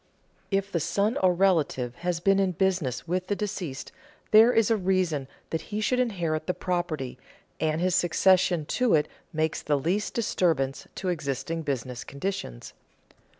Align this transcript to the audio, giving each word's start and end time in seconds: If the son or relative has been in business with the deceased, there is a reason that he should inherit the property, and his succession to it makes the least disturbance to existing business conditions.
If 0.49 0.71
the 0.71 0.79
son 0.79 1.15
or 1.17 1.31
relative 1.35 1.93
has 1.97 2.19
been 2.19 2.39
in 2.39 2.53
business 2.53 3.07
with 3.07 3.27
the 3.27 3.35
deceased, 3.35 3.91
there 4.31 4.51
is 4.51 4.71
a 4.71 4.75
reason 4.75 5.27
that 5.51 5.61
he 5.69 5.79
should 5.79 5.99
inherit 5.99 6.47
the 6.47 6.55
property, 6.55 7.19
and 7.59 7.79
his 7.79 7.93
succession 7.93 8.65
to 8.65 8.95
it 8.95 9.07
makes 9.31 9.61
the 9.61 9.77
least 9.77 10.15
disturbance 10.15 10.87
to 10.95 11.09
existing 11.09 11.61
business 11.61 12.03
conditions. 12.03 12.73